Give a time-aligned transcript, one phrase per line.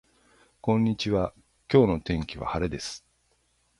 [0.61, 1.31] こんにちは
[1.71, 3.05] 今日の天気は晴れです